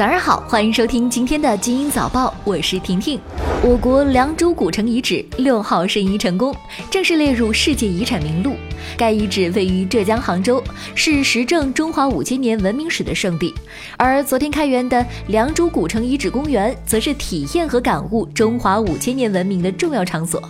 [0.00, 3.20] 早上好，欢迎收听今天的精英早报，我是婷婷。
[3.62, 6.56] 我国良渚古城遗址六号申遗成功，
[6.90, 8.54] 正式列入世界遗产名录。
[8.96, 10.62] 该遗址位于浙江杭州，
[10.94, 13.54] 是实证中华五千年文明史的圣地。
[13.96, 20.42] 而昨天开园的良渚古城遗址公园，则是体验和感悟中华五千年文明的重要场所。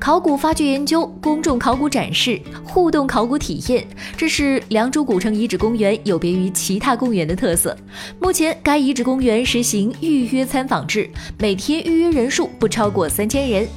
[0.00, 7.76] 考古发掘研究、公众考古展示、互动考古体验，这是良渚古城遗址公园有别于其他公园的特色。
[8.20, 13.68] 目前，该遗址公园实行预约参访制，每天预约人数不超过三千人。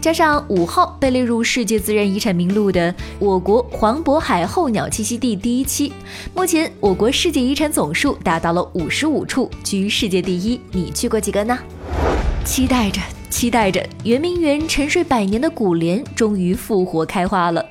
[0.00, 5.92] 加上五号被列入世界自然遗产名录的我国黄渤海候鸟栖息地第一期，
[6.34, 10.60] 目前我国世界遗产总数达到了五十五处，居世界第一。
[10.72, 11.58] 你去过几个呢？
[12.44, 17.64] 期待着，期待着，圆明园沉睡百年的古莲终于复活开花了。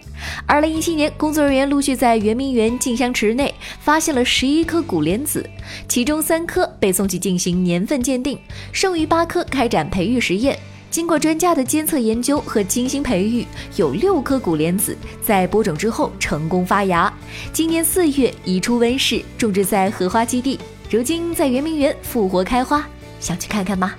[0.46, 5.48] 二零一七年，工作人员陆续在圆明园静香池内发现了十一颗古莲子，
[5.88, 8.38] 其中三颗被送去进行年份鉴定，
[8.74, 10.57] 剩余八颗开展培育实验。
[10.90, 17.14] 经过专家的监测研究和精心培育，有六颗古莲子在播种之后成功发芽，
[17.52, 22.88] 今年四月移出温室，种植在荷花基地，如今在圆明园复活开花，
[23.20, 23.94] 想去看看吗？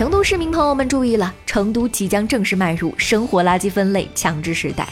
[0.00, 4.88] 成都市民朋友们注意了，成都即将正式迈入生活垃圾分类强制时代。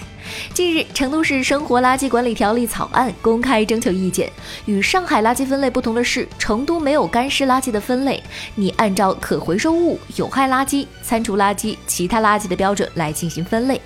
[0.52, 4.30] 近日，成都市生活垃圾管理条例草案公开征求意见。
[4.66, 8.22] 与上海垃圾分类不同的是，成都没有干湿垃圾的分类，
[8.54, 13.80] 你按照可回收物、有害垃圾、餐厨垃圾、其他垃圾的标准来进行分类。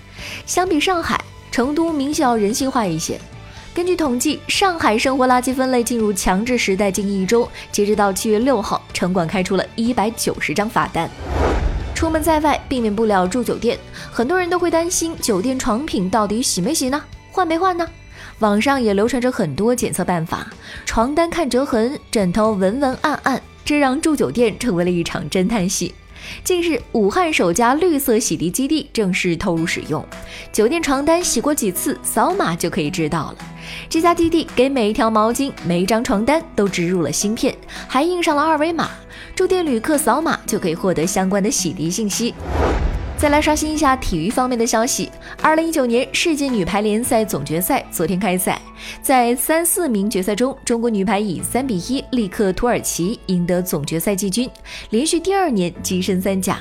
[0.45, 3.17] 相比上海，成都明显要人性化一些。
[3.75, 11.09] 根据统计，上海生活垃圾分类进入强制时代近一周，截止到七月六号，城管开出了一百九十张罚单。
[11.95, 13.79] 出门在外，避免不了住酒店，
[14.13, 17.03] 很多人都会担心酒店床品到底洗没洗呢？
[17.31, 17.89] 换没换呢？
[18.41, 20.47] 网上也流传着很多检测办法，
[20.85, 25.95] 床单看折痕，枕头纹纹暗暗，这让住酒店成为了一场侦探戏。
[26.45, 30.05] 近日，武汉首家绿色洗涤基地正式投入使用，
[30.53, 33.37] 酒店床单洗过几次，扫码就可以知道了。
[33.89, 37.55] 这家基地给每一条毛巾、每一张床单都植入了芯片，
[37.87, 38.91] 还印上了二维码。
[39.35, 42.35] 住店旅客扫码就可以获得相关的洗涤信息。
[43.23, 45.09] 再来刷新一下体育方面的消息：
[45.41, 48.61] 二零一九年世界女排联赛总决赛昨天开赛，
[49.01, 54.51] 在三四名决赛中，中国女排以三比一力克土耳其，赢得总决赛季军，
[54.91, 56.59] 连续第二年跻身三甲。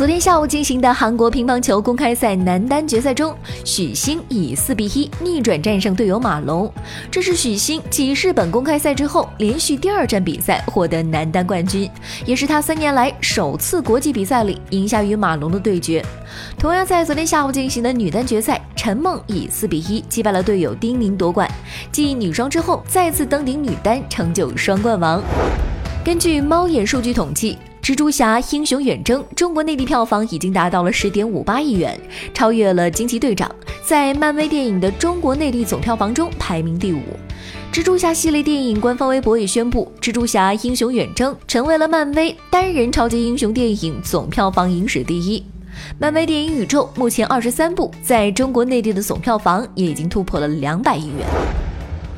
[0.00, 6.72] 昨天下午进行的韩国乒乓球公开赛男单决赛中，许昕以四比一逆转战胜队友马龙，
[7.10, 11.86] 这是许昕继日本公开赛之后连续第二站比赛获得男单冠军，
[12.24, 16.02] 也是他三年来首次国际比赛里赢下与马龙的对决。
[16.58, 21.46] 同样在昨天下午进行的女单决赛，陈梦以四比一击败了队友丁宁夺冠，
[21.92, 25.22] 继女双之后再次登顶女单，成就双冠王。
[26.02, 27.58] 根据猫眼数据统计。
[27.82, 31.98] 蜘蛛侠：英雄远征中国内地票房已经达到了十点五八亿元，
[32.34, 33.50] 超越了惊奇队长，
[33.82, 37.00] 在漫威电影的中国内地总票房中排名第五。
[37.72, 45.42] 蜘蛛侠系列电影官方微博也宣布，蜘蛛侠：英雄远征成为了漫威单人超级英雄电影总票房影史第一。
[45.98, 51.26] 漫威电影宇宙目前二十三部，在中国内地的总票房也已经突破了两百亿元。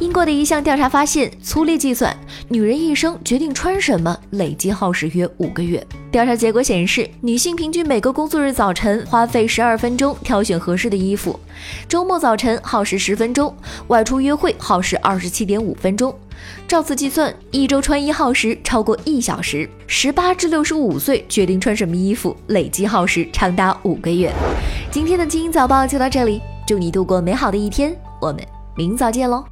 [0.02, 2.12] 英国的一项调查发现，粗略计算，
[2.48, 5.80] 女人一生决定穿什么累计耗时约五个月。
[6.10, 11.38] 调查结果显示，女性平均每个工作日早晨花费十二分钟挑选合适的衣服，
[11.86, 13.54] 周末早晨耗时十分钟，
[13.86, 16.12] 外出约会耗时二十七点五分钟。
[16.66, 19.70] 照此计算，一周穿衣耗时超过一小时。
[19.86, 24.32] 十八至六十五岁决定穿什么衣服，累计耗时长达五个月。
[24.90, 29.44] 今天的精英早报就到这里，祝你度过美好的一天，我们明早见喽。